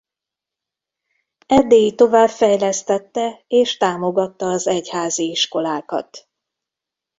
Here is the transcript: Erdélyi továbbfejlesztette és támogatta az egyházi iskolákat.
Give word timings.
Erdélyi 1.47 1.95
továbbfejlesztette 1.95 3.43
és 3.47 3.77
támogatta 3.77 4.45
az 4.49 4.67
egyházi 4.67 5.29
iskolákat. 5.29 6.27